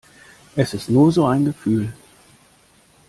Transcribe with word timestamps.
Es 0.55 0.73
ist 0.73 0.89
nur 0.89 1.11
so 1.11 1.27
ein 1.27 1.45
Gefühl. 1.45 1.93